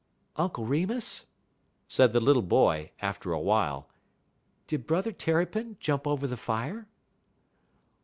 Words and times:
"Uncle 0.35 0.65
Remus," 0.65 1.27
said 1.87 2.11
the 2.11 2.19
little 2.19 2.41
boy, 2.41 2.89
after 3.03 3.33
a 3.33 3.39
while, 3.39 3.87
"did 4.65 4.87
Brother 4.87 5.11
Terrapin 5.11 5.77
jump 5.79 6.07
over 6.07 6.25
the 6.25 6.37
fire?" 6.37 6.87